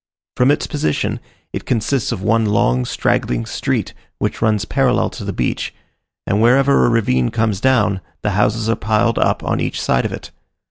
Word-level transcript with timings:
From 0.35 0.49
its 0.49 0.65
position, 0.65 1.19
it 1.53 1.65
consists 1.67 2.11
of 2.11 2.23
one 2.23 2.43
long, 2.47 2.85
straggling 2.85 3.45
street, 3.45 3.93
which 4.17 4.41
runs 4.41 4.65
parallel 4.65 5.11
to 5.11 5.23
the 5.23 5.31
beach, 5.31 5.75
and 6.25 6.41
wherever 6.41 6.87
a 6.87 6.89
ravine 6.89 7.29
comes 7.29 7.61
down, 7.61 8.01
the 8.23 8.31
houses 8.31 8.67
are 8.67 8.75
piled 8.75 9.19
up 9.19 9.43
on 9.43 9.59
each 9.59 9.79
side 9.79 10.05
of 10.07 10.11
it. 10.11 10.31